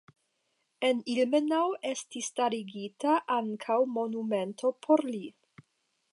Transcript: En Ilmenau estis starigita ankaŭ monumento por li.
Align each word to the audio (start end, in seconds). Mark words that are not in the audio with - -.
En 0.87 1.01
Ilmenau 1.15 1.67
estis 1.89 2.29
starigita 2.31 3.17
ankaŭ 3.35 3.77
monumento 3.99 4.71
por 4.87 5.05
li. 5.11 5.21